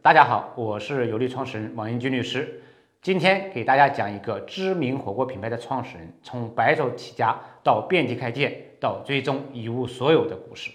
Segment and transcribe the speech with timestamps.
[0.00, 2.62] 大家好，我是有利创始人王英军律师。
[3.02, 10.70] 今天给大家讲一个知名火锅品牌的创始人从白手起家到遍地开店，到最终一无所有的故事。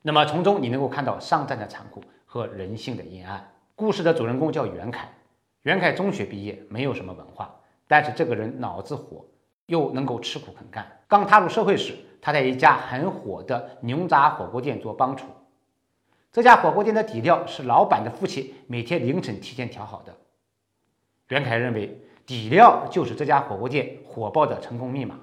[0.00, 3.52] 那么从中你能够看到商战的残酷和人性的阴暗。
[3.76, 5.06] 故事的主人公叫袁凯，
[5.62, 7.54] 袁凯中学毕业，没有什么文化，
[7.86, 9.22] 但是这个人脑子活，
[9.66, 10.90] 又能够吃苦肯干。
[11.06, 15.26] 刚踏入社会时，他在一家很火的牛杂火锅店做帮厨。
[16.32, 20.16] 这家火锅店的底料是老板的父亲每天凌晨提前调好的。
[21.28, 25.18] 袁凯认为底料就是这家火锅店火爆的成功密码。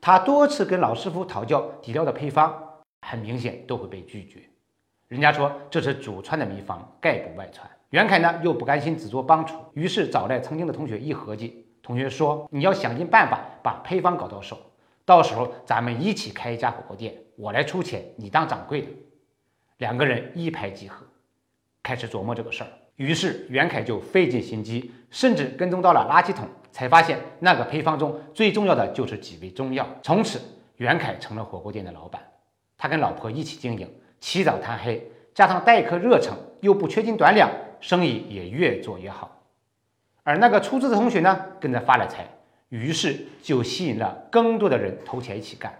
[0.00, 4.40] 他多次跟老师傅讨教底料的配方，很明显都会被拒绝。
[5.08, 7.70] 人家说这是祖传的秘方，概不外传。
[7.90, 14.58] 袁凯呢又不甘心只做帮厨，于是找来曾经的同学一合计，同学说：“你要想尽办法把配方搞到手，
[15.04, 18.88] 到时候咱们一起开一家火锅店，我来出钱，你当掌柜的。”
[19.78, 21.04] 两个人一拍即合，
[21.82, 22.70] 开始琢磨这个事儿。
[22.96, 29.84] 于是袁凯就费尽心机，甚至跟踪到了垃圾桶，才发现那个配方中最重要的就是几味中药。
[30.00, 30.40] 从此，
[30.76, 32.22] 袁凯成了火锅店的老板。
[32.78, 37.50] 他跟老婆一起经营，起早贪黑，加上待客热诚，又不缺斤短两，
[37.80, 39.42] 生意也越做越好。
[40.22, 42.24] 而那个出资的同学呢，跟着发了财，
[42.68, 45.76] 于是就吸引了更多的人投钱一起干。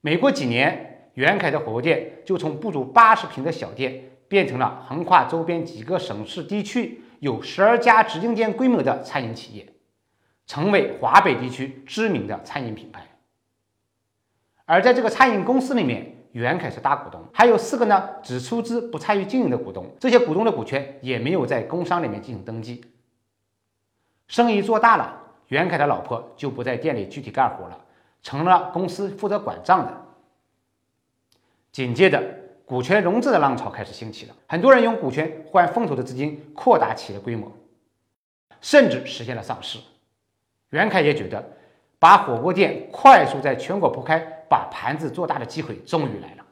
[0.00, 0.94] 没过几年。
[1.16, 9.66] 袁凯的火锅店就从不足八十平的小店，变成了横跨周边几个省市地区、有十二家直营店规模的餐饮企业，
[10.46, 13.02] 成为华北地区知名的餐饮品牌。
[14.66, 22.84] 而在这个餐饮公司里面，袁凯是大股东，还有四个呢只出资不参与经营的股东，这些股东的股权也没有在工商里面进行登记。
[24.28, 27.80] 生意做大了，袁凯的老婆就不在店里具体干活了，
[28.22, 30.05] 成了公司负责管账的。
[31.76, 32.22] 紧接着，
[32.64, 37.52] 股权融资的浪潮开始兴起了，很多人用股权换风投的资金扩大企业规模，
[38.62, 39.78] 甚至实现了上市。
[40.70, 41.46] 袁凯也觉得，
[41.98, 44.18] 把火锅店快速在全国铺开，
[44.48, 46.46] 把盘子做大的机会终于来了。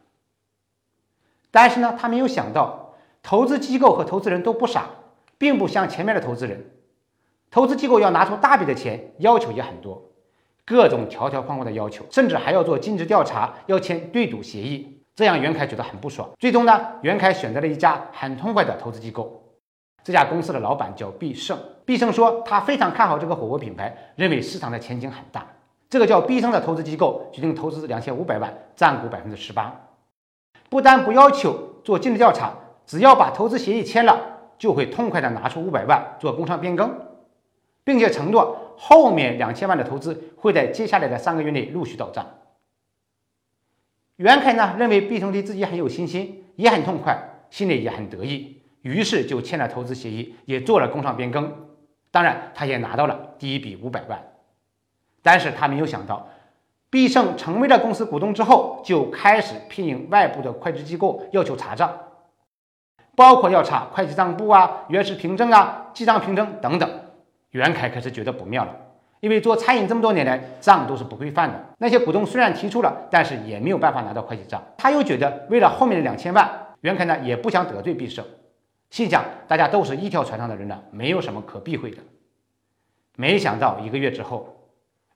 [1.50, 4.91] 但是呢，他没有想到，投资机构和投资人都不傻，
[5.38, 6.62] 并不像前面的投资人，
[7.50, 10.03] 投资机构要拿出大笔的钱，要求也很多，
[10.66, 14.94] 各种条条框框的要求，甚至还要做尽职调查，要签对赌协议。
[15.16, 19.41] 这样袁凯觉得很不爽，最终呢，袁凯选择了一家很痛快的投资机构。
[20.02, 25.47] 这家公司的老板叫必胜，必胜说他非常看好这个火锅品牌，认为市场的前景很大。
[25.88, 29.72] 这个叫必胜的投资机构决定投资两千五百万，占股百分之十八，
[30.69, 32.52] 不但不要求做尽职调查，
[32.84, 34.20] 只要把投资协议签了，
[34.58, 36.92] 就会痛快的拿出五百万做工商变更，
[37.84, 42.26] 并且承诺后面两千万的投资会在接下来的三个月内陆续到账。
[44.16, 47.19] 袁凯呢认为毕胜对自己很有信心，也很痛快，
[47.50, 51.52] 心里也很得意，于是就签了投资协议，也做了工商变更。
[52.12, 54.22] 当然，他也拿到了第一笔五百万。
[55.20, 56.28] 但是他没有想到，
[56.91, 61.92] 毕胜成为了公司股东之后，就开始聘用外部的会计机构要求查账，
[63.16, 66.88] 包括要查会计账簿啊、原始凭证啊、记账凭证等等。
[67.50, 68.76] 袁凯开始觉得不妙了。
[69.25, 71.59] 因为做餐饮这么多年来，账都是不规范的。
[71.79, 74.62] 那些股东虽然提出了，但是也没有办法拿到会计账。
[74.77, 76.47] 他又觉得，为了后面的两千万，
[76.83, 78.23] 袁凯呢也不想得罪必胜，
[78.91, 81.97] 心想大家都是一条船上的人了，没有什么可避讳的。
[83.17, 84.55] 没想到一个月之后，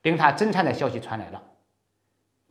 [0.01, 1.39] 令他震颤的消息传来了：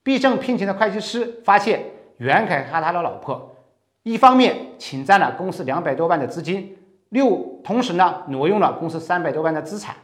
[0.05, 1.83] 必胜聘请的会计师发现，
[2.19, 3.57] 袁凯和他的老婆，
[4.05, 9.97] 一方面侵占了公司两百多万的资金，六同时呢挪用了公司三百多万的资产。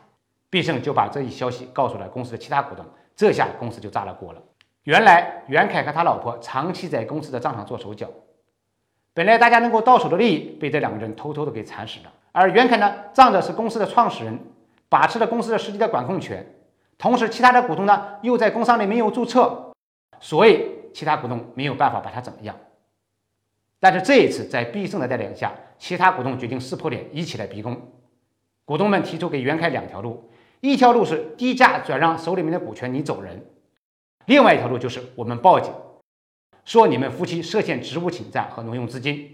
[0.55, 2.85] 必胜就把这一消息告诉了公司的其他股东，
[3.17, 4.41] 这下公司就炸了锅了。
[4.85, 8.09] 原来袁凯和他老婆长期在公司的账上做手脚，
[9.13, 12.13] 本来大家能够到手的利益被这两个人偷偷的给蚕食了。
[12.31, 14.39] 而袁凯呢，仗着是公司的创始人，
[14.89, 16.47] 把持了公司的实际的管控权，
[16.99, 19.73] 同时其他的股东呢又在工商里没有注册，
[20.21, 22.55] 所以其他股东没有办法把他怎么样。
[23.81, 27.77] 但是这一次在必胜的带领下，其他股东决定撕破脸，一起来逼宫。
[28.65, 30.31] 股东们提出给袁凯两条路。
[30.64, 33.37] 一条路是低价转让手里面的股权，你走人；
[34.25, 35.70] 另外一条路就是我们报警，
[36.64, 39.31] 说你们夫妻涉嫌职务侵占和挪用资金。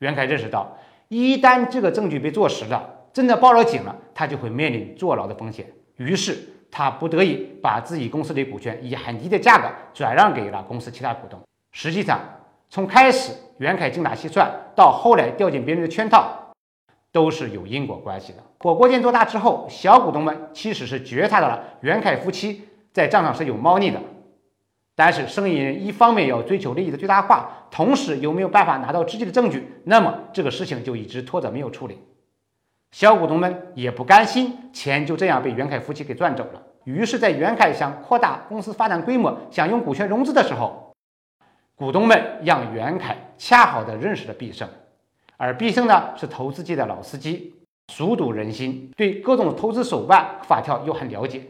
[0.00, 0.76] 袁凯认识到，
[1.08, 5.66] 一旦这个证据被坐实了，真的报了警了，他就会面临坐牢的风险。
[5.96, 6.38] 于是
[6.70, 11.40] 他不得已把自己公司的股权以很低的价格转让给了公司其他股东。
[11.72, 12.20] 实际上，
[12.68, 16.43] 从开始袁凯精打细算，到后来掉进别人的圈套。
[17.14, 18.38] 都是有因果关系的。
[18.58, 24.00] 火锅店做大之后，小股东们其实是觉察到了袁凯夫妻在账上是有猫腻的，
[24.96, 31.96] 但是生意人一方面要追求利益的最大化，同时又没有办法拿到直接的证据，那么这个事情就一直拖着没有处理。
[32.90, 36.60] 小股东们也不甘心，钱就这样被袁凯夫妻给赚走了。
[36.82, 40.92] 于是，在袁凯想扩大公司发展规模、想用股权融资的时候，
[41.76, 44.68] 股东们让袁凯恰好的认识了毕胜，
[45.36, 47.54] 而毕胜呢是投资界的老司机，
[47.92, 51.42] 熟读人心，对各种投资手腕法条又很了解，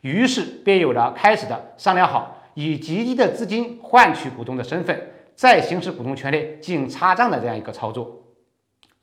[0.00, 2.38] 于是便有了开始的商量好。
[2.54, 8.22] 以极低的资金换取股东的身份，再行使股东权利进行差账的这样一个操作，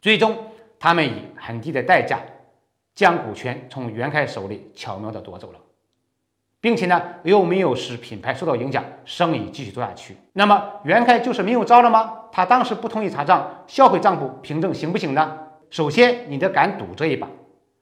[0.02, 0.38] 最终
[0.78, 2.20] 他们以很低的代价
[2.94, 5.60] 将股权从袁凯手里巧妙地夺走了，
[6.62, 10.18] 并且呢又没有使品牌受到影响，生意继续做下去。
[10.34, 12.14] 那么袁凯就是没有招了吗？
[12.32, 15.38] 他当时不同意查账，销毁账簿凭证行不行呢？
[15.70, 17.28] 首先你得敢赌这一把，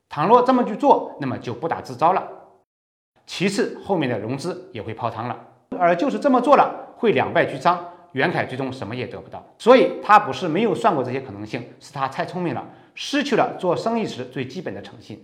[0.09, 2.27] 倘若这么去做，那么就不打自招了。
[3.25, 5.37] 其次后面的融资也会泡汤了。
[5.77, 7.83] 而就是这么做了，会两败俱伤，
[8.13, 9.45] 袁凯最终什么也得不到。
[9.57, 12.65] 所以他不是没有算过这些可能性，是他太聪明了，
[12.95, 15.21] 失去了做生意时最基本的诚信，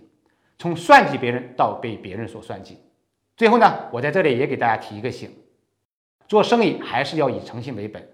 [0.58, 2.78] 从算计别人到被别人所算计。
[3.36, 5.30] 最后呢，我在这里也给大家提一个醒：
[6.28, 8.08] 做生意还是要以诚信为本。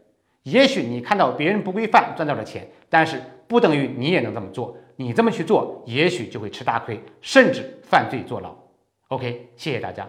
[0.44, 4.76] 也许你看到别人不规范赚到了钱，但是不等于你也能这么做。
[4.96, 8.54] 你这么去做，也许就会吃大亏，甚至犯罪坐牢。
[9.08, 10.06] OK，谢谢大家。